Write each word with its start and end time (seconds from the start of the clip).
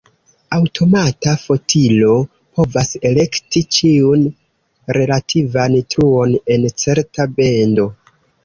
Aŭtomata 0.55 1.33
fotilo 1.41 2.15
povas 2.59 2.89
elekti 3.11 3.63
ĉiun 3.77 4.25
relativan 4.99 5.79
truon 5.97 6.37
en 6.57 6.67
certa 6.85 7.29
bendo. 7.39 7.91